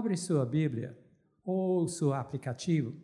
[0.00, 0.98] abre sua Bíblia
[1.44, 2.98] ou seu aplicativo,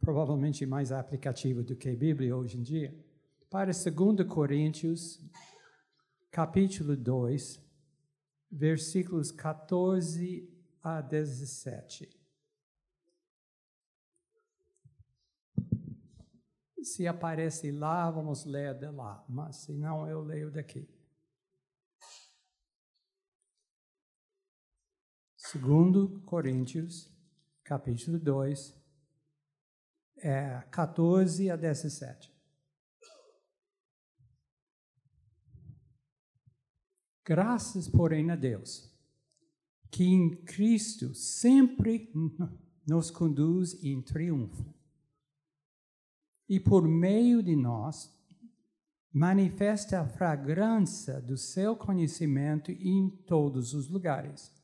[0.00, 2.98] provavelmente mais aplicativo do que Bíblia hoje em dia,
[3.50, 5.20] para 2 Coríntios,
[6.30, 7.62] capítulo 2,
[8.50, 10.48] versículos 14
[10.82, 12.08] a 17.
[16.82, 20.88] Se aparece lá, vamos ler de lá, mas se não, eu leio daqui.
[25.52, 27.08] Segundo Coríntios,
[27.62, 28.74] capítulo 2,
[30.16, 32.34] é 14 a 17.
[37.24, 38.92] Graças, porém, a Deus,
[39.88, 42.12] que em Cristo sempre
[42.84, 44.74] nos conduz em triunfo.
[46.48, 48.12] E por meio de nós,
[49.12, 54.55] manifesta a fragrância do seu conhecimento em todos os lugares.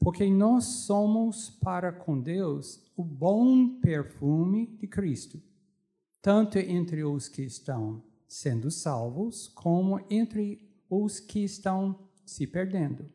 [0.00, 5.40] Porque nós somos para com Deus o bom perfume de Cristo,
[6.20, 13.08] tanto entre os que estão sendo salvos, como entre os que estão se perdendo.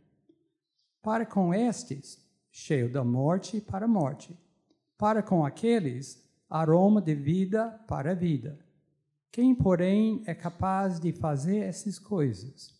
[1.02, 4.38] Para com estes, cheio da morte para a morte.
[4.98, 8.59] Para com aqueles, aroma de vida para a vida.
[9.31, 12.74] Quem, porém, é capaz de fazer essas coisas?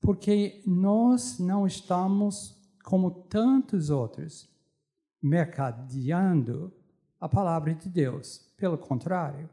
[0.00, 2.55] Porque nós não estamos,
[2.86, 4.48] como tantos outros,
[5.20, 6.72] mercadeando
[7.20, 8.38] a palavra de Deus.
[8.56, 9.50] Pelo contrário,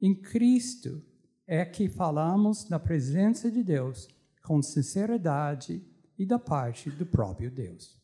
[0.00, 1.02] em Cristo
[1.48, 4.08] é que falamos na presença de Deus
[4.40, 5.84] com sinceridade
[6.16, 8.00] e da parte do próprio Deus.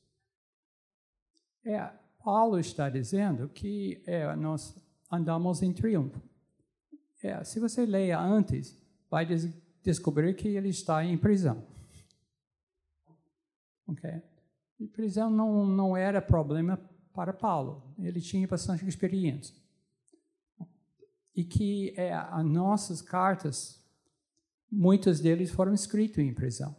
[1.64, 1.88] É,
[2.18, 4.76] Paulo está dizendo que é, nós
[5.08, 6.20] andamos em triunfo.
[7.22, 8.76] É, se você leia antes,
[9.08, 9.48] vai des
[9.80, 11.64] descobrir que ele está em prisão.
[13.86, 14.31] Ok?
[14.82, 16.78] E prisão não, não era problema
[17.12, 17.94] para Paulo.
[17.98, 19.62] Ele tinha bastante experiência
[21.34, 23.80] e que é, as nossas cartas,
[24.70, 26.76] muitas deles foram escritas em prisão.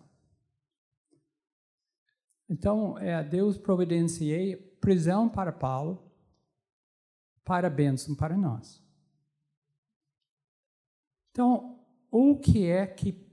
[2.49, 6.11] Então, é, Deus providenciei prisão para Paulo,
[7.43, 8.83] para bênção para nós.
[11.31, 11.79] Então,
[12.11, 13.25] o que é que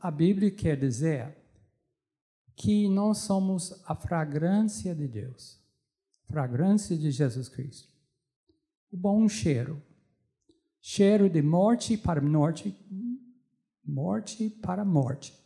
[0.00, 1.39] a Bíblia quer dizer?
[2.60, 5.58] Que nós somos a fragrância de Deus,
[6.26, 7.88] fragrância de Jesus Cristo.
[8.92, 9.80] O bom cheiro
[10.80, 12.74] cheiro de morte para morte,
[13.84, 15.38] morte para morte,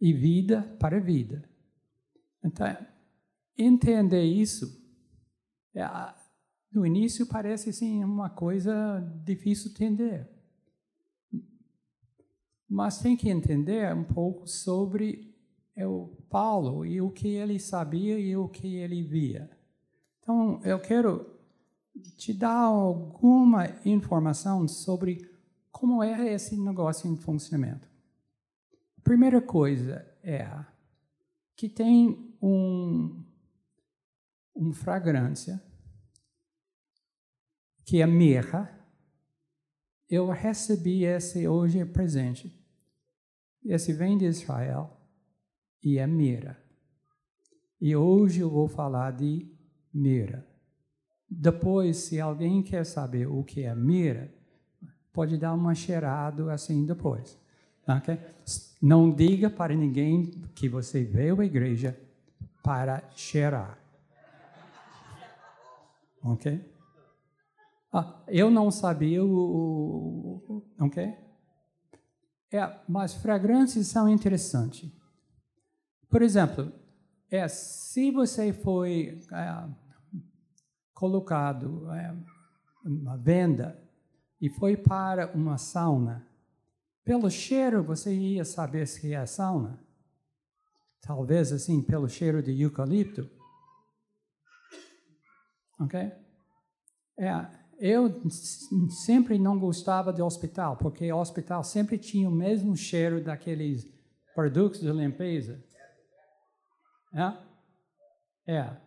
[0.00, 1.48] e vida para vida.
[2.42, 2.76] Então,
[3.56, 4.82] entender isso,
[5.74, 5.84] é,
[6.72, 10.28] no início parece assim uma coisa difícil de entender.
[12.68, 15.33] Mas tem que entender um pouco sobre
[15.76, 19.50] é, o Paulo e o que ele sabia e o que ele via.
[20.20, 21.34] Então, eu quero
[22.16, 25.30] te dar alguma informação sobre
[25.70, 27.88] como é esse negócio em funcionamento.
[29.02, 30.48] Primeira coisa é
[31.56, 33.22] que tem um,
[34.54, 35.62] uma fragrância
[37.84, 38.70] que é mirra.
[40.08, 42.64] Eu recebi esse hoje presente.
[43.64, 45.03] Esse vem de Israel
[45.84, 46.58] e é mira.
[47.80, 49.46] E hoje eu vou falar de
[49.92, 50.46] mira.
[51.28, 54.32] Depois, se alguém quer saber o que é mira,
[55.12, 57.38] pode dar uma cheirada assim depois.
[57.86, 58.18] Okay?
[58.80, 61.98] Não diga para ninguém que você veio à igreja
[62.62, 63.78] para cheirar.
[66.22, 66.72] Ok?
[67.92, 70.64] Ah, eu não sabia o.
[70.80, 71.14] Ok?
[72.50, 74.90] É, mas fragrâncias são interessantes.
[76.14, 76.72] Por exemplo,
[77.28, 79.20] é, se você foi.
[79.32, 79.68] É,
[80.94, 82.14] colocado é,
[82.84, 83.76] uma venda
[84.40, 86.24] e foi para uma sauna,
[87.04, 89.84] pelo cheiro você ia saber se é sauna.
[91.00, 93.28] Talvez assim, pelo cheiro de eucalipto.
[95.80, 96.00] Ok?
[97.18, 97.46] É,
[97.76, 98.22] eu
[99.04, 103.84] sempre não gostava de hospital, porque o hospital sempre tinha o mesmo cheiro daqueles
[104.32, 105.73] produtos de limpeza.
[107.14, 108.52] É?
[108.52, 108.84] É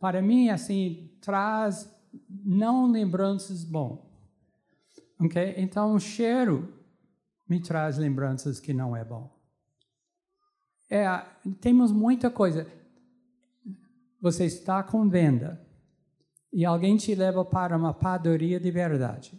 [0.00, 1.94] para mim, assim, traz
[2.28, 4.10] não lembranças bom.
[5.20, 5.54] Ok?
[5.58, 6.72] Então, o cheiro
[7.46, 9.30] me traz lembranças que não é bom.
[10.90, 11.06] É,
[11.60, 12.66] temos muita coisa.
[14.22, 15.64] Você está com venda
[16.52, 19.38] e alguém te leva para uma padaria de verdade.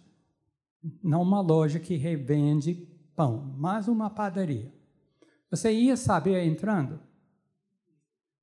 [1.04, 4.72] Não uma loja que revende pão, mas uma padaria.
[5.50, 7.00] Você ia saber entrando?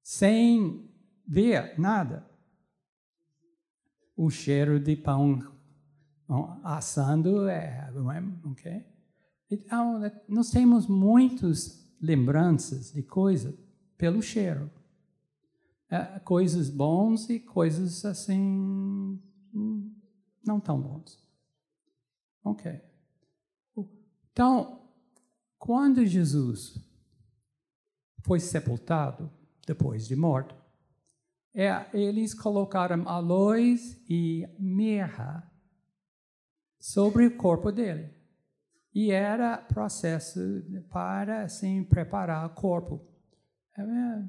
[0.08, 0.90] Sem
[1.26, 2.26] ver nada.
[4.16, 5.38] O cheiro de pão
[6.64, 7.92] assando é,
[8.42, 8.86] ok?
[9.50, 13.54] Então, nós temos muitas lembranças de coisas
[13.98, 14.70] pelo cheiro.
[15.90, 19.20] É, coisas bons e coisas assim
[20.42, 21.22] não tão bons.
[22.42, 22.80] Ok.
[24.32, 24.88] Então,
[25.58, 26.82] quando Jesus
[28.22, 29.36] foi sepultado
[29.68, 30.54] depois de morto,
[31.54, 35.48] é, eles colocaram aloes e mirra
[36.80, 38.10] sobre o corpo dele.
[38.94, 40.40] E era processo
[40.88, 43.06] para assim preparar o corpo.
[43.76, 44.22] É,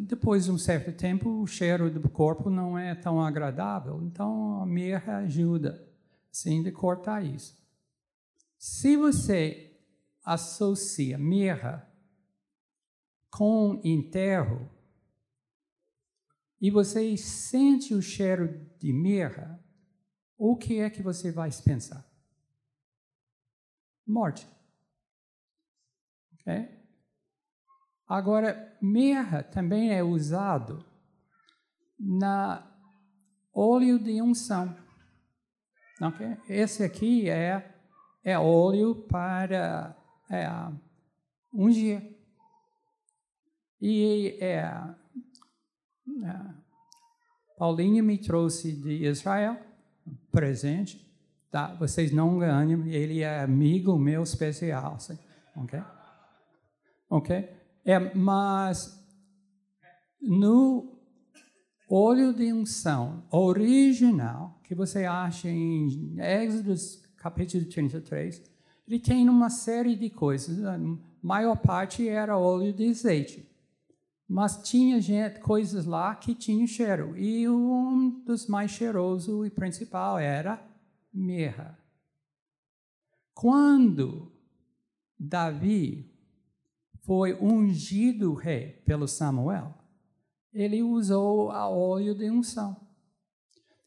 [0.00, 4.66] depois de um certo tempo, o cheiro do corpo não é tão agradável, então a
[4.66, 5.86] mirra ajuda
[6.32, 7.56] assim de cortar isso.
[8.58, 9.78] Se você
[10.24, 11.89] associa mirra
[13.30, 14.68] com enterro
[16.60, 19.58] e você sente o cheiro de mirra,
[20.36, 22.06] o que é que você vai pensar?
[24.06, 24.46] Morte.
[26.34, 26.68] Okay?
[28.06, 30.84] Agora, mirra também é usado
[31.98, 32.66] na
[33.54, 34.76] óleo de unção.
[36.00, 36.36] Okay?
[36.48, 37.74] Esse aqui é,
[38.22, 39.96] é óleo para
[40.30, 40.46] é,
[41.54, 42.19] ungir.
[43.80, 46.40] E é, é,
[47.56, 49.58] Paulinho me trouxe de Israel
[50.30, 51.08] presente.
[51.50, 51.74] Tá?
[51.74, 54.98] Vocês não ganham, ele é amigo meu especial.
[55.56, 55.82] Ok?
[57.08, 57.48] Ok?
[57.84, 59.00] É, mas
[60.20, 60.96] no
[61.88, 66.74] óleo de unção original, que você acha em Êxodo
[67.16, 68.42] capítulo 33,
[68.86, 70.64] ele tem uma série de coisas.
[70.64, 70.78] A
[71.22, 73.49] maior parte era óleo de azeite.
[74.32, 77.18] Mas tinha gente, coisas lá que tinham cheiro.
[77.18, 80.64] E um dos mais cheirosos e principal era
[81.12, 81.76] mirra.
[83.34, 84.30] Quando
[85.18, 86.08] Davi
[87.02, 89.74] foi ungido rei pelo Samuel,
[90.52, 92.76] ele usou a óleo de unção.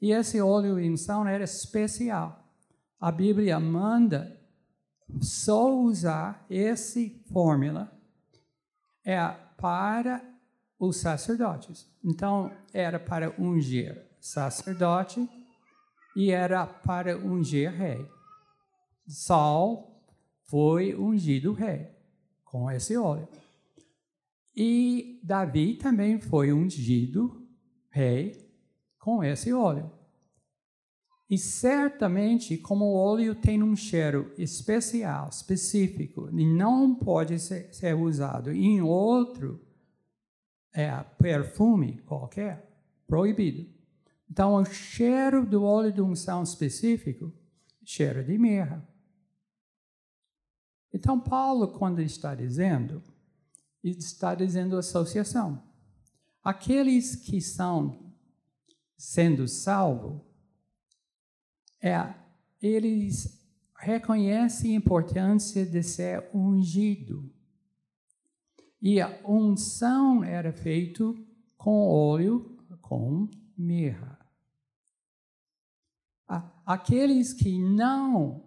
[0.02, 2.54] E esse óleo de unção era especial.
[3.00, 4.38] A Bíblia manda
[5.22, 7.00] só usar essa
[7.32, 7.98] fórmula
[9.06, 9.18] é
[9.56, 10.33] para
[10.88, 11.88] os sacerdotes.
[12.04, 15.30] Então, era para ungir sacerdote
[16.16, 18.06] e era para ungir rei.
[19.08, 20.02] Saul
[20.44, 21.90] foi ungido rei
[22.44, 23.28] com esse óleo.
[24.56, 27.48] E Davi também foi ungido
[27.90, 28.52] rei
[29.00, 29.90] com esse óleo.
[31.30, 37.96] E certamente, como o óleo tem um cheiro especial, específico, e não pode ser, ser
[37.96, 39.73] usado em outro
[40.74, 42.70] é, perfume qualquer,
[43.08, 43.72] proibido.
[44.30, 47.32] Então, o cheiro do óleo de unção específico,
[47.86, 48.88] cheiro de mirra.
[50.92, 53.04] Então, Paulo, quando está dizendo,
[53.84, 55.62] está dizendo associação.
[56.44, 58.14] Aqueles que estão
[58.98, 60.22] sendo salvos,
[61.82, 62.14] é,
[62.62, 63.44] eles
[63.78, 67.33] reconhecem a importância de ser ungido.
[68.86, 71.06] E a unção era feita
[71.56, 74.20] com óleo, com mirra.
[76.66, 78.44] Aqueles que não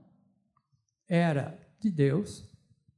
[1.09, 2.47] era de Deus,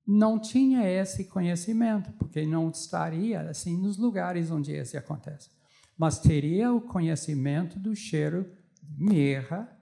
[0.05, 5.49] não tinha esse conhecimento, porque não estaria assim nos lugares onde esse acontece.
[5.97, 9.79] Mas teria o conhecimento do cheiro de mirra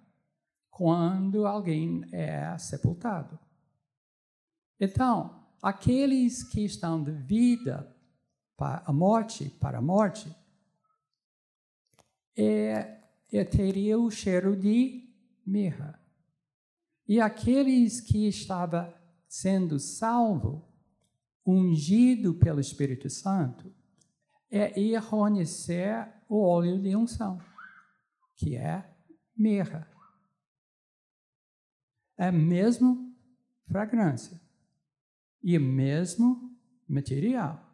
[0.68, 3.38] quando alguém é sepultado.
[4.78, 7.94] Então, aqueles que estão de vida
[8.56, 10.34] para a morte, para a morte,
[12.36, 13.00] é,
[13.32, 15.08] é, teria o cheiro de
[15.44, 16.00] mirra.
[17.08, 18.92] E aqueles que estavam
[19.28, 20.66] sendo salvo,
[21.44, 23.72] ungido pelo Espírito Santo,
[24.50, 27.40] é ir reconhecer o óleo de unção,
[28.36, 28.88] que é
[29.36, 29.88] mirra.
[32.18, 32.96] É a mesma
[33.66, 34.45] fragrância
[35.46, 36.52] e mesmo
[36.88, 37.72] material.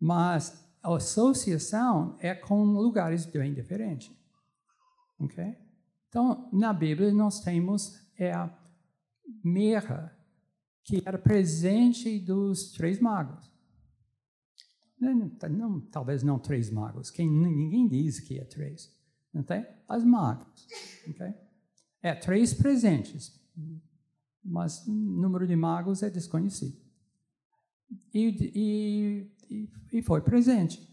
[0.00, 4.10] Mas a associação é com lugares bem diferentes.
[5.20, 5.54] Ok?
[6.08, 8.50] Então, na Bíblia, nós temos é a
[9.44, 10.16] mirra,
[10.82, 13.52] que era presente dos três magos.
[14.98, 18.90] Não, não, talvez não três magos, quem, ninguém diz que é três.
[19.32, 19.66] Não tem?
[19.86, 20.66] As magos.
[21.06, 21.34] Okay?
[22.00, 23.38] É três presentes,
[24.44, 26.76] mas o número de magos é desconhecido.
[28.12, 30.86] E, e, e foi presente.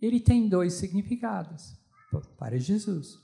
[0.00, 1.78] ele tem dois significados
[2.38, 3.18] para Jesus.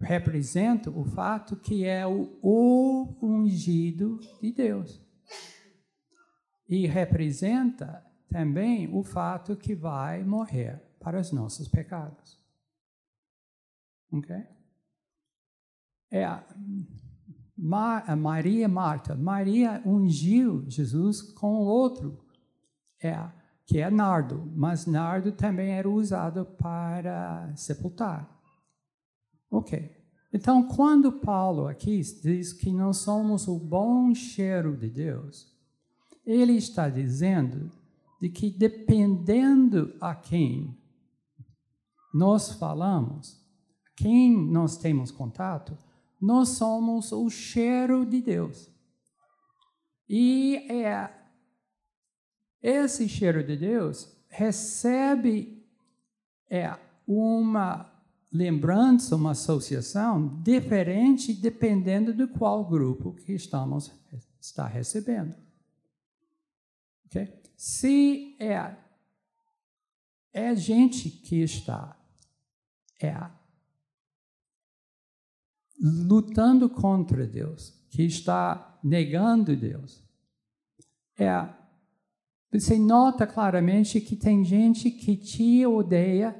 [0.00, 5.00] Representa o fato que é o, o ungido de Deus.
[6.68, 12.40] E representa também o fato que vai morrer para os nossos pecados.
[14.10, 14.34] Ok?
[16.12, 16.44] É a,
[18.06, 19.16] a Maria Marta.
[19.16, 22.22] Maria ungiu Jesus com outro,
[23.02, 23.18] é,
[23.64, 28.30] que é nardo, mas nardo também era usado para sepultar.
[29.50, 29.90] Ok.
[30.30, 35.50] Então, quando Paulo aqui diz que nós somos o bom cheiro de Deus,
[36.26, 37.70] ele está dizendo
[38.20, 40.78] de que dependendo a quem
[42.14, 43.40] nós falamos,
[43.96, 45.76] quem nós temos contato,
[46.22, 48.70] nós somos o cheiro de Deus.
[50.08, 51.12] E é
[52.62, 55.66] esse cheiro de Deus recebe
[56.48, 57.92] é, uma
[58.30, 63.92] lembrança, uma associação diferente dependendo do qual grupo que estamos
[64.40, 65.34] está recebendo.
[67.06, 67.42] Okay?
[67.56, 68.76] Se é
[70.32, 71.96] é gente que está
[73.00, 73.41] é
[75.82, 80.02] lutando contra Deus, que está negando Deus.
[81.18, 81.60] É
[82.52, 86.36] você nota claramente que tem gente que te odeia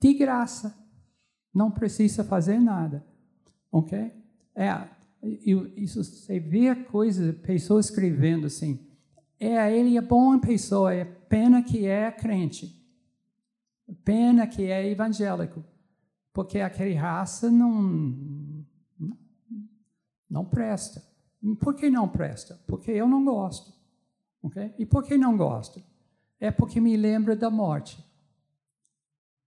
[0.00, 0.72] de graça.
[1.52, 3.04] Não precisa fazer nada.
[3.72, 4.12] Ok?
[4.54, 4.88] É,
[5.76, 8.86] isso, você vê coisas, pessoas escrevendo assim.
[9.40, 12.80] É, ele é boa pessoa, é pena que é crente.
[14.04, 15.64] Pena que é evangélico.
[16.32, 17.72] Porque aquele raça não,
[20.28, 21.02] não presta.
[21.60, 22.60] Por que não presta?
[22.66, 23.72] Porque eu não gosto.
[24.42, 24.74] Okay?
[24.78, 25.82] E por que não gosto?
[26.40, 28.04] É porque me lembra da morte.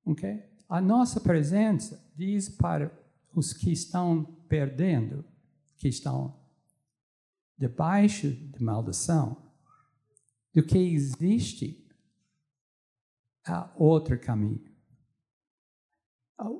[0.05, 0.43] Okay?
[0.67, 2.91] A nossa presença diz para
[3.33, 5.23] os que estão perdendo,
[5.77, 6.35] que estão
[7.57, 9.37] debaixo de maldição,
[10.53, 11.87] do que existe
[13.45, 14.69] a outro caminho.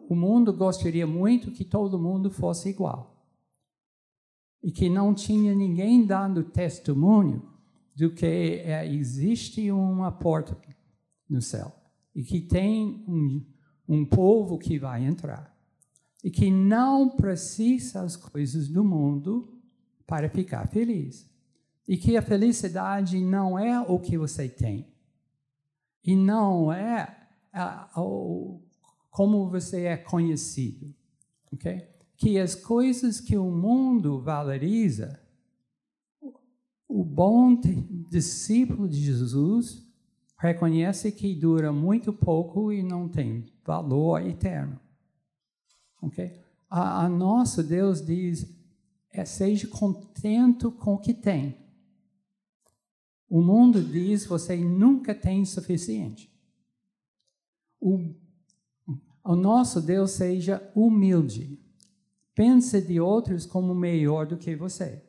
[0.08, 3.11] O mundo gostaria muito que todo mundo fosse igual.
[4.64, 7.42] E que não tinha ninguém dando testemunho
[7.96, 8.26] do que
[8.64, 10.58] é, existe uma porta
[11.30, 11.72] no céu.
[12.14, 13.46] E que tem um,
[13.88, 15.56] um povo que vai entrar.
[16.24, 19.60] E que não precisa as coisas do mundo
[20.06, 21.30] para ficar feliz.
[21.88, 24.92] E que a felicidade não é o que você tem
[26.04, 27.28] e não é
[29.10, 30.94] como você é conhecido.
[31.54, 31.88] Okay?
[32.22, 35.20] Que as coisas que o mundo valoriza,
[36.88, 37.60] o bom
[38.12, 39.84] discípulo de Jesus
[40.38, 44.80] reconhece que dura muito pouco e não tem valor eterno.
[46.00, 46.40] Okay?
[46.70, 48.48] A, a nosso Deus diz:
[49.12, 51.58] é, seja contento com o que tem.
[53.28, 56.32] O mundo diz você nunca tem suficiente.
[57.80, 58.14] O,
[59.24, 61.61] o nosso Deus seja humilde.
[62.42, 65.00] Pense de outros como melhor do que você.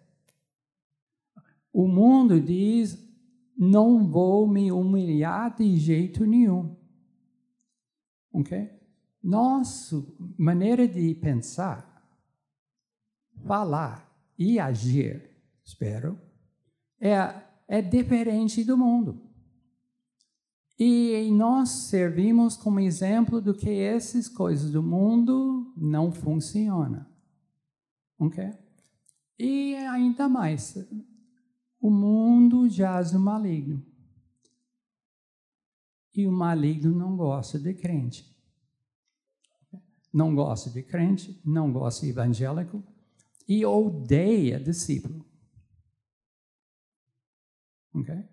[1.73, 3.03] O mundo diz:
[3.57, 6.77] não vou me humilhar de jeito nenhum.
[8.35, 8.69] Ok?
[9.23, 10.05] Nossa
[10.37, 12.07] maneira de pensar,
[13.47, 15.31] falar e agir,
[15.65, 16.21] espero,
[17.01, 17.35] é
[17.67, 19.23] é diferente do mundo.
[20.79, 27.11] E nós servimos como exemplo do que essas coisas do mundo não funcionam.
[28.23, 28.57] Ok?
[29.37, 30.77] E ainda mais,
[31.81, 33.85] o mundo jaz no maligno.
[36.15, 38.31] E o maligno não gosta de crente.
[40.15, 42.85] Não gosta de crente, não gosta de evangélico
[43.49, 45.27] e odeia discípulo.
[47.93, 48.25] Okay?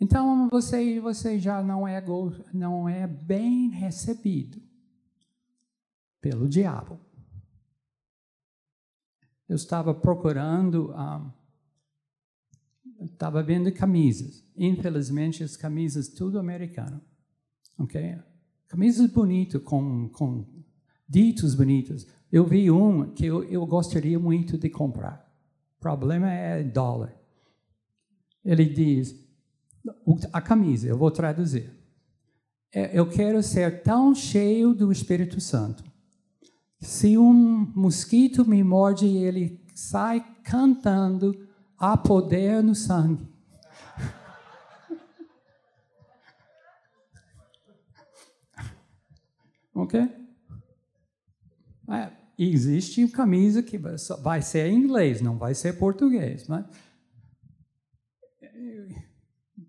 [0.00, 2.02] Então você você já não é
[2.54, 4.62] não é bem recebido
[6.22, 7.11] pelo diabo.
[9.52, 11.30] Eu estava procurando, um,
[13.04, 14.42] estava vendo camisas.
[14.56, 17.02] Infelizmente as camisas tudo americano,
[17.78, 18.18] ok?
[18.66, 20.46] Camisas bonitas com com
[21.06, 22.06] ditos bonitos.
[22.32, 25.30] Eu vi um que eu, eu gostaria muito de comprar.
[25.76, 27.14] O problema é dólar.
[28.42, 29.14] Ele diz,
[30.32, 31.70] a camisa, eu vou traduzir.
[32.72, 35.84] É, eu quero ser tão cheio do Espírito Santo.
[36.82, 41.48] Se um mosquito me morde e ele sai cantando,
[41.78, 43.26] há poder no sangue.
[49.72, 50.10] ok?
[51.88, 53.78] É, existe camisa que
[54.20, 56.66] vai ser em inglês, não vai ser português, mas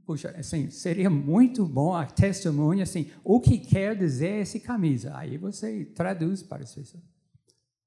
[0.06, 5.16] puxa, assim, seria muito bom a testemunha, assim, o que quer dizer essa camisa?
[5.16, 7.04] Aí você traduz para as pessoas.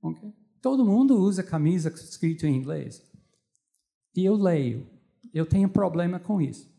[0.03, 0.33] Okay?
[0.61, 3.03] Todo mundo usa camisa escrita em inglês.
[4.17, 4.89] E eu leio.
[5.33, 6.75] Eu tenho problema com isso.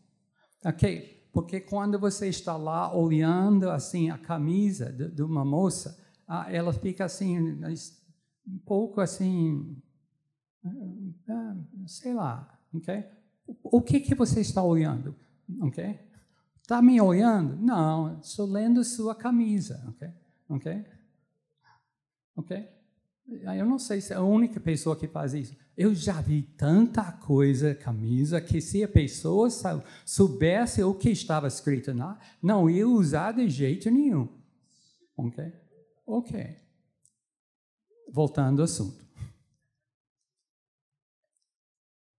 [0.64, 1.28] Ok?
[1.32, 6.72] Porque quando você está lá olhando assim a camisa de, de uma moça, ah, ela
[6.72, 7.38] fica assim
[8.46, 9.76] um pouco assim,
[11.28, 13.04] ah, sei lá, ok?
[13.62, 15.14] O que que você está olhando,
[15.60, 15.98] ok?
[16.62, 17.56] Está me olhando?
[17.56, 20.08] Não, estou lendo sua camisa, ok?
[20.48, 20.84] Ok?
[22.36, 22.68] Ok?
[23.56, 25.56] Eu não sei se é a única pessoa que faz isso.
[25.76, 29.48] Eu já vi tanta coisa, camisa, que se a pessoa
[30.04, 34.28] soubesse o que estava escrito lá, não ia usar de jeito nenhum.
[35.16, 35.52] Ok?
[36.06, 36.56] Ok.
[38.10, 39.06] Voltando ao assunto.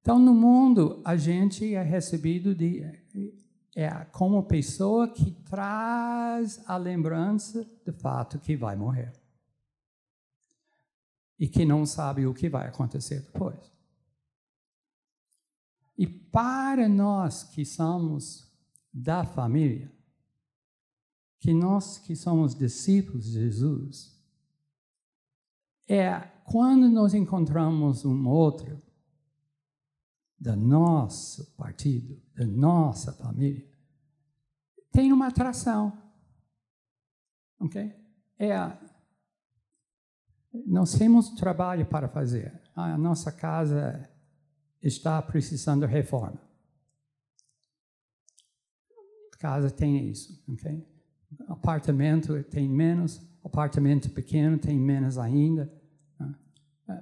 [0.09, 2.83] Então, no mundo, a gente é recebido de,
[3.75, 9.13] é como pessoa que traz a lembrança do fato que vai morrer
[11.37, 13.71] e que não sabe o que vai acontecer depois.
[15.95, 18.51] E para nós que somos
[18.91, 19.91] da família,
[21.39, 24.19] que nós que somos discípulos de Jesus,
[25.87, 28.88] é quando nós encontramos um outro
[30.39, 33.67] do nosso partido, da nossa família,
[34.91, 35.97] tem uma atração.
[37.59, 37.93] Ok?
[38.37, 38.55] É
[40.65, 42.59] nós temos trabalho para fazer.
[42.75, 44.09] A nossa casa
[44.81, 46.41] está precisando de reforma.
[49.39, 50.85] Casa tem isso, ok?
[51.47, 55.71] Apartamento tem menos, apartamento pequeno tem menos ainda.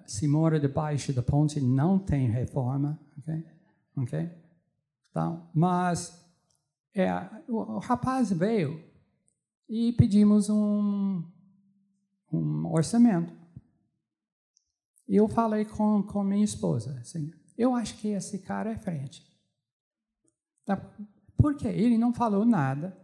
[0.05, 3.45] Se mora debaixo da ponte, não tem reforma, ok?
[3.97, 4.29] Ok?
[5.09, 6.25] Então, mas
[6.93, 7.09] é,
[7.47, 8.83] o rapaz veio
[9.69, 11.23] e pedimos um,
[12.31, 13.33] um orçamento.
[15.07, 19.25] Eu falei com, com minha esposa, assim, eu acho que esse cara é frente.
[20.65, 20.75] Tá?
[21.37, 22.97] Porque ele não falou nada,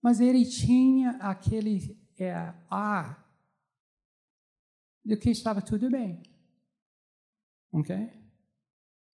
[0.00, 3.23] mas ele tinha aquele é, ar
[5.04, 6.22] de que estava tudo bem.
[7.72, 8.10] Ok?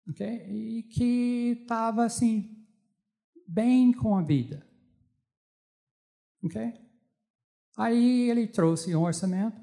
[0.10, 0.28] Ok?
[0.28, 2.66] E que estava assim,
[3.48, 4.66] bem com a vida.
[6.44, 6.74] Ok?
[7.78, 9.62] Aí ele trouxe um orçamento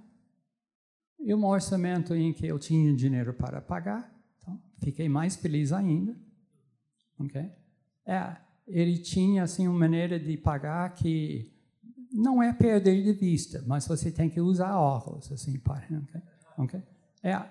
[1.21, 6.17] e um orçamento em que eu tinha dinheiro para pagar, então fiquei mais feliz ainda.
[7.19, 7.51] Okay?
[8.05, 8.37] É,
[8.67, 11.56] ele tinha assim uma maneira de pagar que
[12.17, 16.23] não é perder de vista, mas você tem que usar óculos assim para, okay?
[16.59, 16.83] okay?
[17.23, 17.51] É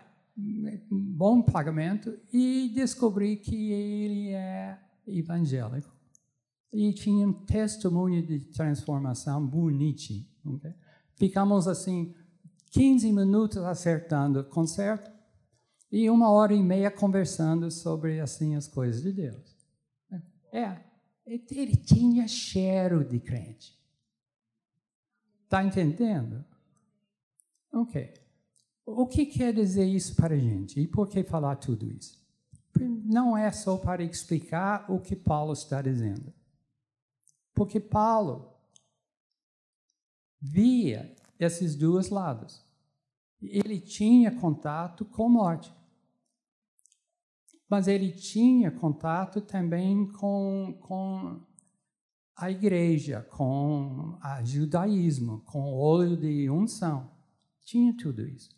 [0.89, 5.93] bom pagamento e descobri que ele é evangélico
[6.73, 10.25] e tinha um testemunho de transformação bonitinho.
[10.45, 10.73] Okay?
[11.15, 12.13] Ficamos assim
[12.71, 15.09] 15 minutos acertando o concerto
[15.91, 19.55] e uma hora e meia conversando sobre assim as coisas de Deus.
[20.51, 20.77] É,
[21.25, 23.75] ele tinha cheiro de crente.
[25.45, 26.43] Está entendendo?
[27.71, 28.13] Ok.
[28.85, 30.79] O que quer dizer isso para a gente?
[30.79, 32.23] E por que falar tudo isso?
[32.77, 36.33] Não é só para explicar o que Paulo está dizendo.
[37.53, 38.53] Porque Paulo
[40.41, 42.65] via esses dois lados
[43.41, 45.71] ele tinha contato com morte.
[47.69, 51.41] Mas ele tinha contato também com, com
[52.35, 57.09] a igreja, com o judaísmo, com o óleo de unção.
[57.63, 58.49] Tinha tudo isso.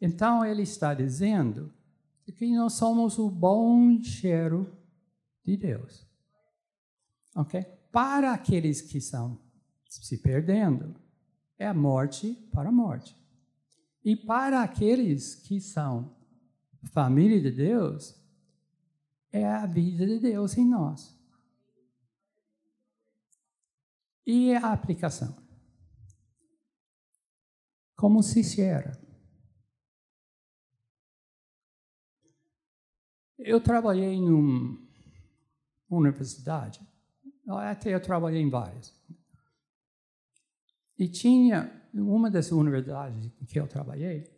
[0.00, 1.72] Então ele está dizendo
[2.36, 4.76] que nós somos o bom cheiro
[5.44, 6.06] de Deus.
[7.34, 7.62] Ok?
[7.90, 9.38] Para aqueles que estão
[9.88, 10.94] se perdendo,
[11.58, 13.16] é a morte para a morte.
[14.04, 16.14] E para aqueles que são
[16.92, 18.14] família de Deus,
[19.30, 21.16] é a vida de Deus em nós.
[24.26, 25.36] E a aplicação?
[27.96, 29.00] Como se gera?
[33.38, 34.78] Eu trabalhei numa
[35.90, 36.80] universidade,
[37.48, 38.94] até eu trabalhei em várias.
[40.96, 44.30] E tinha uma das universidades que eu trabalhei,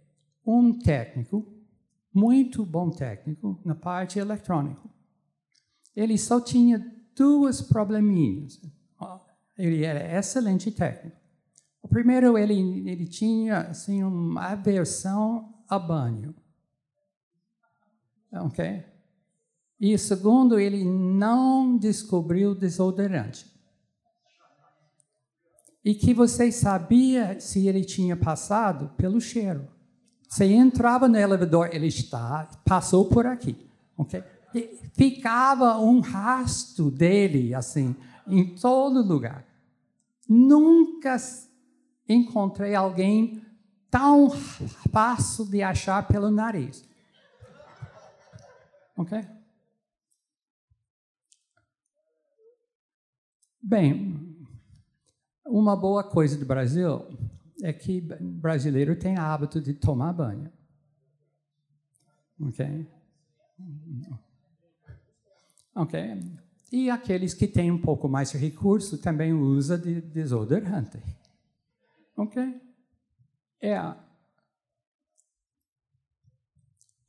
[0.46, 1.52] um técnico,
[2.12, 4.82] muito bom técnico, na parte eletrônica.
[5.94, 6.78] Ele só tinha
[7.14, 8.60] duas probleminhas.
[9.56, 11.16] Ele era excelente técnico,
[11.80, 16.34] O primeiro, ele, ele tinha assim, uma aversão a banho.
[18.32, 18.84] Ok?
[19.80, 23.46] E segundo, ele não descobriu desodorante.
[25.84, 29.68] E que você sabia se ele tinha passado pelo cheiro.
[30.28, 33.56] Você entrava no elevador, ele está, passou por aqui,
[33.96, 34.24] ok?
[34.54, 37.94] E ficava um rastro dele assim
[38.26, 39.46] em todo lugar.
[40.28, 41.16] Nunca
[42.08, 43.42] encontrei alguém
[43.90, 44.30] tão
[44.90, 46.84] fácil de achar pelo nariz.
[48.96, 49.24] Ok?
[53.62, 54.46] Bem,
[55.46, 57.06] uma boa coisa do Brasil
[57.62, 60.52] é que brasileiro tem hábito de tomar banho.
[62.40, 62.86] Ok?
[65.74, 66.20] Ok?
[66.72, 70.98] E aqueles que têm um pouco mais de recurso também usam de desodorante.
[72.16, 72.60] Ok?
[73.60, 73.94] É.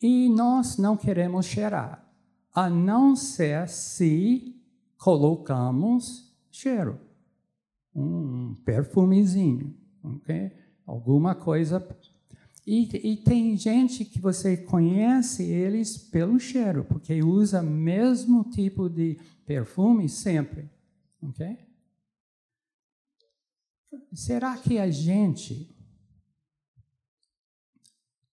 [0.02, 2.06] E nós não queremos cheirar,
[2.54, 4.56] a não ser se
[4.98, 7.00] colocamos cheiro,
[7.94, 10.52] um perfumezinho, ok?
[10.86, 11.80] Alguma coisa.
[12.66, 18.90] E, e, tem gente que você conhece eles pelo cheiro, porque usa o mesmo tipo
[18.90, 20.68] de perfume sempre,
[21.22, 21.60] ok?
[24.14, 25.70] Será que a gente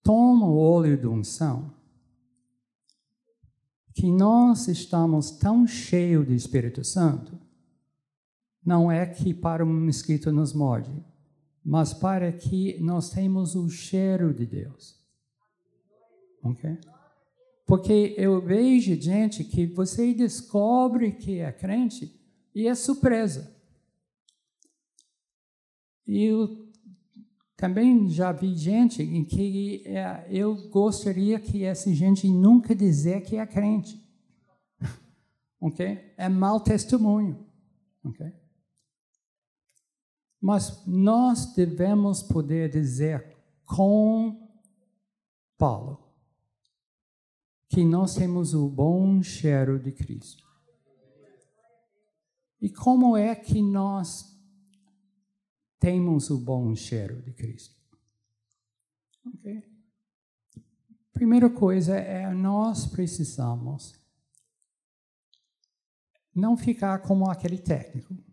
[0.03, 1.75] toma o óleo de unção
[3.93, 7.39] que nós estamos tão cheios do Espírito Santo
[8.65, 10.91] não é que para um mosquito nos morde,
[11.65, 15.01] mas para que nós temos o cheiro de Deus.
[16.43, 16.79] Ok?
[17.67, 22.21] Porque eu vejo gente que você descobre que é crente
[22.55, 23.57] e é surpresa.
[26.07, 26.69] E eu
[27.57, 33.37] também já vi gente em que é, eu gostaria que essa gente nunca dizer que
[33.37, 34.05] é crente.
[35.61, 36.13] ok?
[36.17, 37.47] É mau testemunho.
[38.05, 38.42] ok?
[40.43, 44.51] Mas nós devemos poder dizer com
[45.57, 46.13] Paulo
[47.69, 50.45] que nós temos o bom cheiro de Cristo.
[52.61, 54.37] E como é que nós
[55.79, 57.81] temos o bom cheiro de Cristo?
[59.25, 59.63] Okay?
[61.13, 63.95] Primeira coisa é nós precisamos
[66.35, 68.32] não ficar como aquele técnico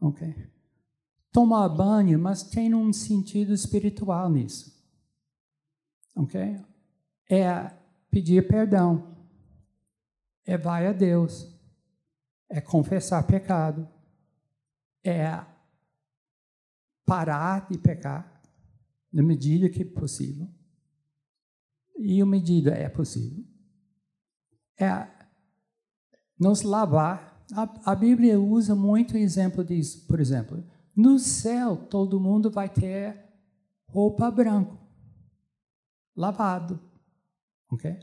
[0.00, 0.50] Ok?
[1.32, 4.80] Tomar banho, mas tem um sentido espiritual nisso.
[6.16, 6.58] Ok?
[7.28, 7.72] É
[8.10, 9.16] pedir perdão.
[10.44, 11.46] É vai a Deus.
[12.48, 13.88] É confessar pecado.
[15.04, 15.44] É
[17.04, 18.42] parar de pecar
[19.12, 20.48] na medida que possível.
[21.96, 23.44] E a medida é possível.
[24.78, 25.08] É
[26.38, 30.06] nos lavar a, a Bíblia usa muito exemplo disso.
[30.06, 30.62] Por exemplo,
[30.94, 33.16] no céu todo mundo vai ter
[33.88, 34.76] roupa branca,
[36.16, 36.80] lavado,
[37.70, 37.98] ok?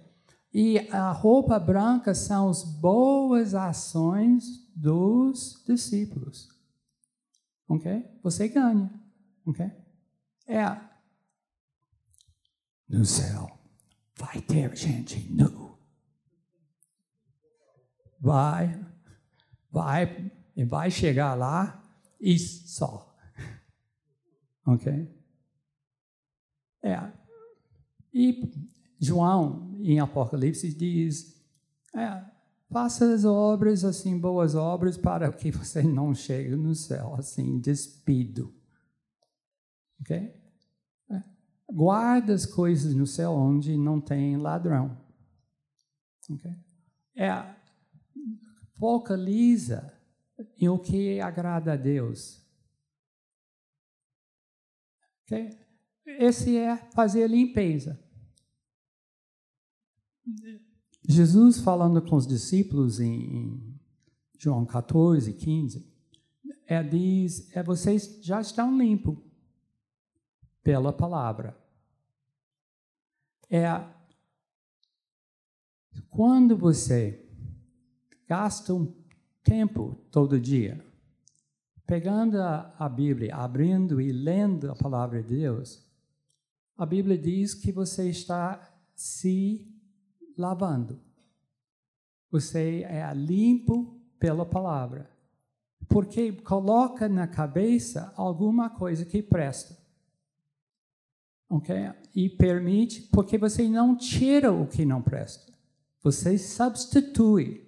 [0.54, 6.50] E a roupa branca são as boas ações dos discípulos,
[7.68, 8.06] ok?
[8.24, 8.92] Você ganha,
[9.46, 9.70] ok?
[10.48, 10.88] É
[12.88, 13.60] no céu
[14.16, 15.78] vai ter gente nu.
[18.20, 18.87] Vai
[19.78, 20.32] vai,
[20.66, 21.84] vai chegar lá
[22.20, 23.16] e só.
[24.66, 24.92] Ok?
[26.84, 27.12] É.
[28.14, 28.52] E
[29.00, 31.42] João, em Apocalipse, diz:
[31.96, 32.22] é,
[32.70, 38.54] faça as obras, assim, boas obras, para que você não chegue no céu, assim, despido.
[40.02, 40.18] Ok?
[41.10, 41.24] É.
[41.72, 44.98] Guarda as coisas no céu onde não tem ladrão.
[46.30, 46.52] Ok?
[47.16, 47.56] É,
[48.78, 49.94] focaliza
[50.58, 52.42] em o que agrada a Deus.
[55.24, 55.58] Okay?
[56.06, 58.00] Esse é fazer limpeza.
[61.08, 63.78] Jesus falando com os discípulos em,
[64.40, 65.86] João 14, 15,
[66.68, 69.18] é, diz, é, vocês já estão limpos
[70.64, 71.58] pela palavra.
[73.50, 73.66] É
[76.10, 77.27] quando você
[78.28, 78.94] gasta um
[79.44, 80.86] tempo todo dia
[81.88, 85.82] pegando a, a Bíblia, abrindo e lendo a palavra de Deus,
[86.78, 88.62] a Bíblia diz que você está
[88.94, 89.66] se
[90.38, 91.00] lavando.
[92.30, 95.10] Você é limpo pela palavra.
[95.88, 99.78] Porque coloca na cabeça alguma coisa que presta.
[101.50, 101.74] Ok?
[102.14, 105.54] E permite, porque você não tira o que não presta.
[106.04, 107.67] Você substitui.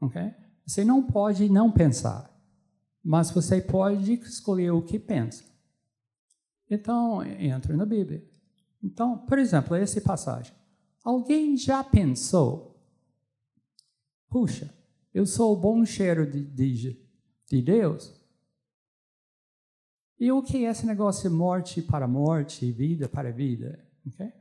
[0.00, 0.20] Ok?
[0.66, 2.30] Você não pode não pensar,
[3.02, 5.44] mas você pode escolher o que pensa.
[6.70, 8.26] Então, entra na Bíblia.
[8.82, 10.54] Então, por exemplo, essa passagem.
[11.02, 12.82] Alguém já pensou,
[14.28, 14.74] puxa,
[15.12, 16.98] eu sou o bom cheiro de, de,
[17.46, 18.12] de Deus?
[20.18, 23.86] E o que é esse negócio de morte para morte, vida para vida?
[24.06, 24.32] Okay?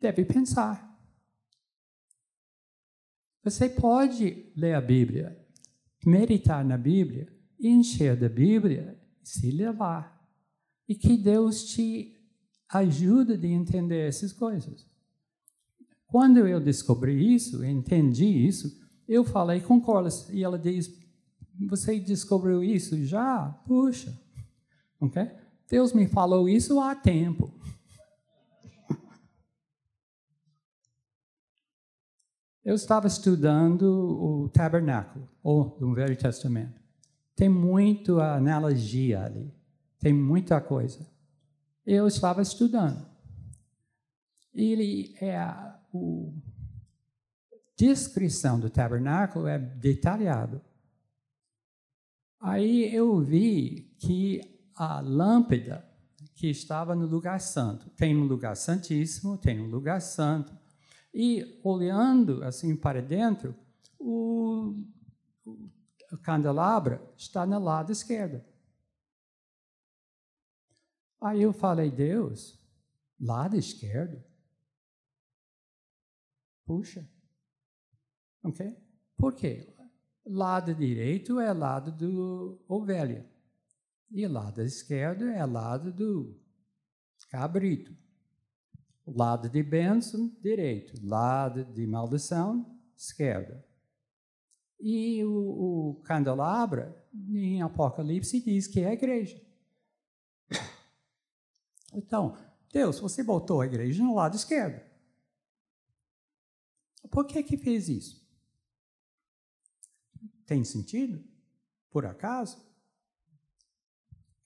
[0.00, 0.91] Deve pensar.
[3.42, 5.36] Você pode ler a Bíblia,
[6.04, 7.28] meditar na Bíblia,
[7.60, 10.20] encher da Bíblia se levar.
[10.88, 12.16] E que Deus te
[12.68, 14.86] ajude a entender essas coisas.
[16.06, 18.70] Quando eu descobri isso, entendi isso,
[19.08, 20.92] eu falei com Corliss e ela diz:
[21.68, 23.48] Você descobriu isso já?
[23.66, 24.12] Puxa,
[25.00, 25.30] ok?
[25.68, 27.52] Deus me falou isso há tempo.
[32.64, 36.80] Eu estava estudando o tabernáculo, ou do Velho Testamento.
[37.34, 39.52] Tem muita analogia ali,
[39.98, 41.04] tem muita coisa.
[41.84, 43.04] Eu estava estudando.
[44.54, 45.80] Ele é a
[47.76, 50.60] descrição do tabernáculo é detalhado.
[52.40, 54.40] Aí eu vi que
[54.76, 55.84] a lâmpada
[56.34, 60.56] que estava no lugar santo, tem um lugar santíssimo, tem um lugar santo,
[61.12, 63.54] e olhando assim para dentro,
[63.98, 64.74] o,
[65.44, 68.42] o candelabro está no lado esquerdo.
[71.20, 72.58] Aí eu falei, Deus,
[73.20, 74.22] lado esquerdo?
[76.64, 77.08] Puxa.
[78.42, 78.76] Ok?
[79.16, 79.72] Por quê?
[80.24, 83.30] Lado direito é lado do ovelha.
[84.10, 86.40] E lado esquerdo é lado do
[87.30, 88.01] cabrito.
[89.06, 90.94] Lado de bênção, direito.
[91.04, 93.64] Lado de maldição, esquerda.
[94.80, 96.94] E o, o candelabro,
[97.30, 99.40] em Apocalipse, diz que é a igreja.
[101.94, 102.38] Então,
[102.72, 104.80] Deus, você botou a igreja no lado esquerdo.
[107.10, 108.26] Por que que fez isso?
[110.46, 111.22] Tem sentido?
[111.90, 112.66] Por acaso?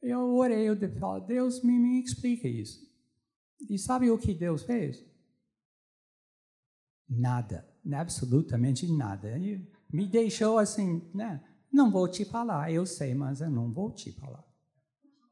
[0.02, 2.84] Eu orei, eu falei, Deus me, me explica isso.
[3.68, 5.04] E sabe o que Deus fez?
[7.08, 9.38] Nada, absolutamente nada.
[9.38, 11.42] E me deixou assim, né?
[11.72, 14.44] Não vou te falar, eu sei, mas eu não vou te falar.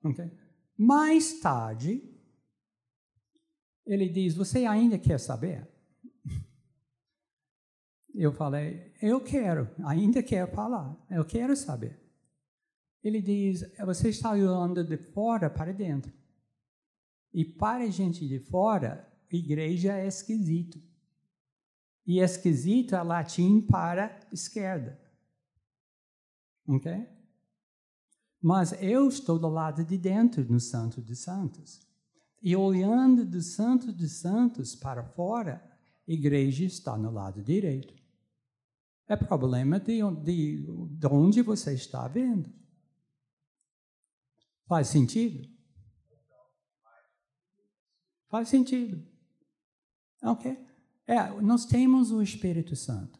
[0.03, 0.31] Okay?
[0.77, 2.03] Mais tarde,
[3.87, 5.69] ele diz: Você ainda quer saber?
[8.15, 12.01] Eu falei: Eu quero, ainda quero falar, eu quero saber.
[13.03, 16.13] Ele diz: Você está olhando de fora para dentro.
[17.35, 20.81] E para a gente de fora, igreja é esquisito.
[22.07, 25.01] E esquisito é latim para esquerda.
[26.69, 27.09] Ok?
[28.41, 31.81] Mas eu estou do lado de dentro, no Santo dos Santos.
[32.41, 35.61] E olhando do Santo dos Santos para fora,
[36.07, 37.95] a igreja está no lado direito.
[39.09, 42.53] É problema de, de, de onde você está vendo.
[44.67, 45.54] Faz sentido?
[48.29, 49.03] Faz sentido.
[50.23, 50.57] Ok?
[51.07, 53.19] É, nós temos o Espírito Santo.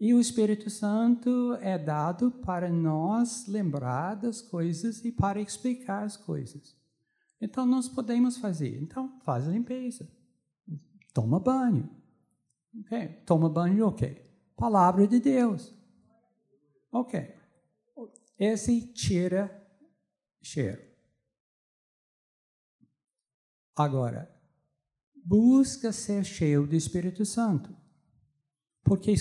[0.00, 6.16] E o Espírito Santo é dado para nós lembrar das coisas e para explicar as
[6.16, 6.76] coisas.
[7.40, 8.80] Então, nós podemos fazer.
[8.80, 10.08] Então, faz a limpeza.
[11.12, 11.88] Toma banho.
[12.80, 13.08] Ok?
[13.26, 14.14] Toma banho o okay.
[14.14, 14.30] quê?
[14.56, 15.74] Palavra de Deus.
[16.92, 17.34] Ok.
[18.38, 19.50] Esse tira
[20.40, 20.87] cheiro.
[23.78, 24.28] Agora,
[25.24, 27.72] busca ser cheio do Espírito Santo.
[28.82, 29.14] Porque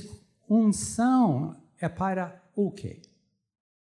[0.50, 3.02] unção é para o quê?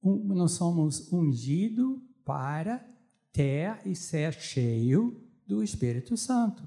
[0.02, 2.86] nós somos ungidos para
[3.32, 6.62] ter e ser cheio do Espírito Santo.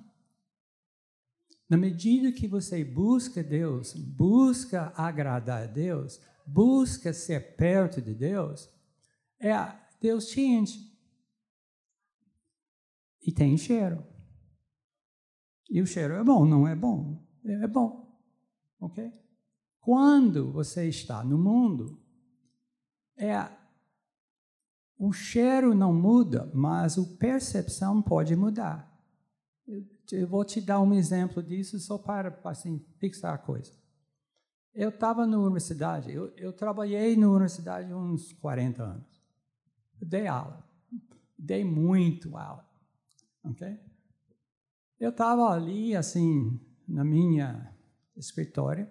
[1.69, 8.69] Na medida que você busca Deus, busca agradar a Deus, busca ser perto de Deus,
[9.39, 9.53] é
[10.01, 10.96] Deus te enche.
[13.27, 14.01] E tem cheiro.
[15.69, 17.21] E o cheiro é bom, não é bom?
[17.43, 18.17] É bom.
[18.79, 19.11] Ok?
[19.81, 22.01] Quando você está no mundo,
[23.17, 23.51] é
[24.97, 28.89] o cheiro não muda, mas a percepção pode mudar.
[30.09, 33.73] Eu vou te dar um exemplo disso só para assim, fixar a coisa.
[34.73, 39.21] Eu estava na universidade, eu, eu trabalhei na universidade uns 40 anos.
[39.99, 40.63] Eu dei aula,
[41.37, 42.66] dei muito aula,
[43.51, 43.79] ok?
[44.99, 47.75] Eu estava ali, assim, na minha
[48.15, 48.89] escritório,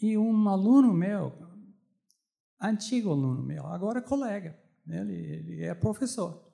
[0.00, 1.32] e um aluno meu,
[2.60, 6.50] antigo aluno meu, agora colega, ele, ele é professor.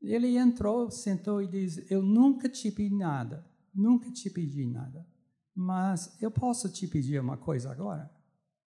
[0.00, 5.06] Ele entrou, sentou e disse: Eu nunca te pedi nada, nunca te pedi nada,
[5.54, 8.10] mas eu posso te pedir uma coisa agora?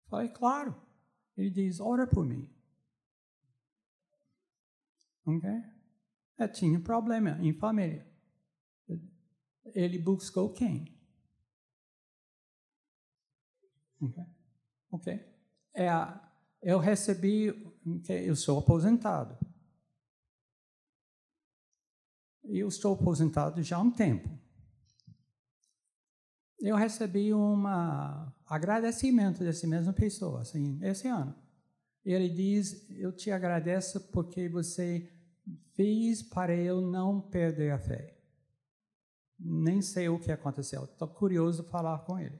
[0.05, 0.75] Falei: Claro.
[1.35, 2.47] Ele diz: Ora por mim.
[5.25, 5.72] Ok?
[6.37, 8.05] Eu tinha problema em família.
[9.73, 10.93] Ele buscou quem?
[14.01, 14.23] Ok?
[14.91, 15.33] Ok?
[15.75, 15.87] É,
[16.61, 17.49] eu recebi,
[17.85, 19.37] okay, eu sou aposentado.
[22.43, 24.29] Eu estou aposentado já há um tempo.
[26.59, 27.63] Eu recebi um
[28.45, 31.35] agradecimento dessa mesma pessoa, assim, esse ano.
[32.05, 35.09] Ele diz: Eu te agradeço porque você
[35.75, 38.17] fez para eu não perder a fé.
[39.39, 40.85] Nem sei o que aconteceu.
[40.85, 42.39] Estou curioso falar com ele.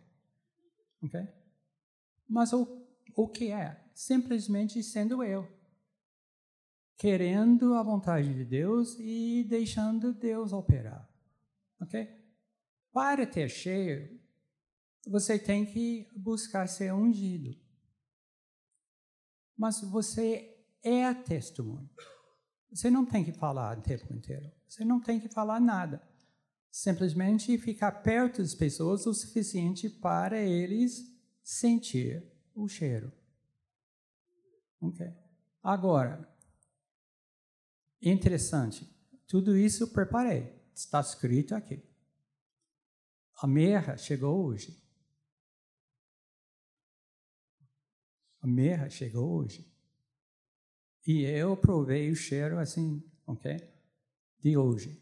[1.02, 1.20] Ok?
[2.28, 3.84] Mas o, o que é?
[3.94, 5.48] Simplesmente sendo eu.
[6.98, 11.10] Querendo a vontade de Deus e deixando Deus operar.
[11.82, 12.08] Ok?
[12.94, 14.22] Para ter cheio,
[15.08, 17.60] você tem que buscar ser ungido.
[19.58, 21.90] Mas você é testemunho.
[22.74, 24.52] Você não tem que falar o tempo inteiro.
[24.68, 26.02] Você não tem que falar nada.
[26.72, 31.08] Simplesmente ficar perto das pessoas o suficiente para eles
[31.44, 32.24] sentir
[32.56, 33.12] o cheiro.
[34.82, 35.06] Ok?
[35.62, 36.28] Agora,
[38.02, 38.90] interessante.
[39.28, 40.52] Tudo isso eu preparei.
[40.74, 41.82] Está escrito aqui.
[43.38, 44.82] A mirra chegou hoje.
[48.42, 49.73] A mirra chegou hoje.
[51.06, 53.58] E eu provei o cheiro assim, ok?
[54.40, 55.02] De hoje.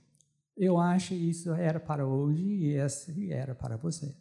[0.58, 4.16] Eu acho isso era para hoje e esse era para você.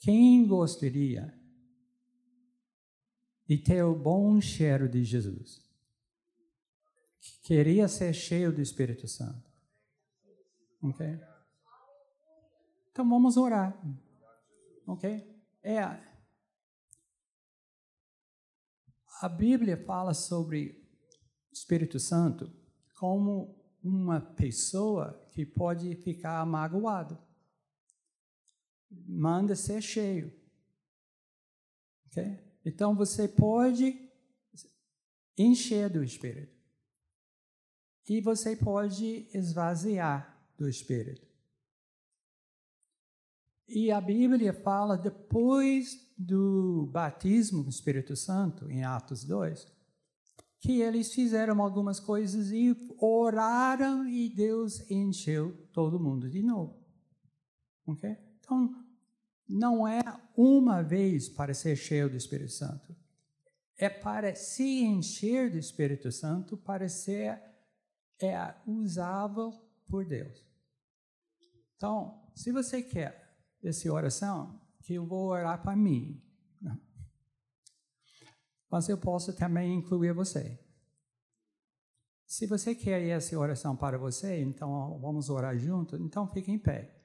[0.00, 1.32] Quem gostaria
[3.46, 5.64] de ter o bom cheiro de Jesus?
[7.42, 9.50] Queria ser cheio do Espírito Santo.
[10.82, 11.18] Ok?
[12.90, 13.74] Então vamos orar.
[14.86, 15.26] Ok?
[15.62, 16.13] É
[19.20, 20.70] A Bíblia fala sobre
[21.50, 22.52] o Espírito Santo
[22.98, 27.18] como uma pessoa que pode ficar magoado.
[28.90, 30.32] Manda ser cheio.
[32.06, 32.38] Okay?
[32.64, 34.10] Então você pode
[35.36, 36.54] encher do Espírito.
[38.08, 41.33] E você pode esvaziar do Espírito.
[43.66, 49.66] E a Bíblia fala depois do batismo do Espírito Santo, em Atos 2,
[50.60, 56.78] que eles fizeram algumas coisas e oraram e Deus encheu todo mundo de novo.
[57.86, 58.16] Ok?
[58.38, 58.74] Então,
[59.48, 60.02] não é
[60.36, 62.94] uma vez para ser cheio do Espírito Santo.
[63.76, 67.42] É para se encher do Espírito Santo, para ser
[68.22, 69.52] é, usável
[69.88, 70.46] por Deus.
[71.76, 73.23] Então, se você quer
[73.68, 76.20] essa oração que eu vou orar para mim.
[78.70, 80.58] Mas eu posso também incluir você.
[82.26, 87.00] Se você quer essa oração para você, então vamos orar junto, então fique em pé.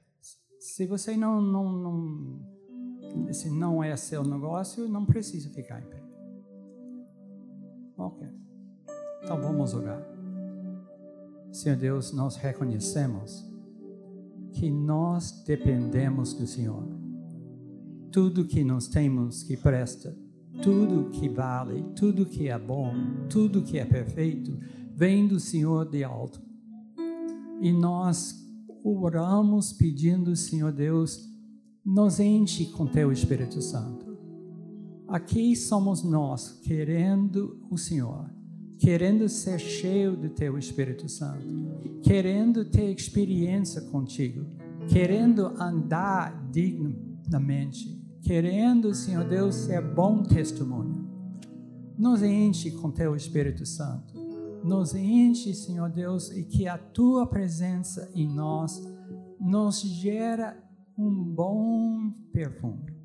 [0.58, 6.02] Se você não, não, não, se não é seu negócio, não precisa ficar em pé.
[7.96, 8.28] Ok.
[9.22, 10.02] Então vamos orar.
[11.52, 13.49] Senhor Deus, nós reconhecemos
[14.50, 16.86] que nós dependemos do Senhor.
[18.12, 20.16] Tudo que nós temos que presta,
[20.62, 22.92] tudo que vale, tudo que é bom,
[23.28, 24.58] tudo que é perfeito,
[24.94, 26.42] vem do Senhor de alto.
[27.60, 28.34] E nós
[28.82, 31.28] oramos pedindo, Senhor Deus,
[31.84, 34.06] nos enche com teu Espírito Santo.
[35.08, 38.39] Aqui somos nós querendo o Senhor
[38.80, 41.46] querendo ser cheio do teu Espírito Santo,
[42.02, 44.46] querendo ter experiência contigo,
[44.88, 51.06] querendo andar dignamente, querendo, Senhor Deus, ser bom testemunho.
[51.98, 54.18] Nos enche com teu Espírito Santo.
[54.64, 58.82] Nos enche, Senhor Deus, e que a tua presença em nós
[59.38, 60.56] nos gera
[60.96, 62.96] um bom perfume.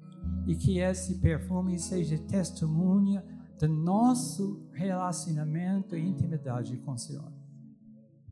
[0.48, 7.32] E que esse perfume seja testemunha do nosso relacionamento e intimidade com o Senhor.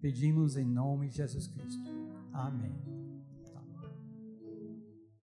[0.02, 1.84] Pedimos em nome de Jesus Cristo.
[2.34, 3.03] Amém.